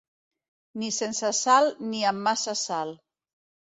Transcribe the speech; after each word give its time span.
Ni 0.85 0.89
sense 0.95 1.31
sal 1.43 1.71
ni 1.93 2.03
amb 2.15 2.29
massa 2.33 2.61
sal. 2.67 3.01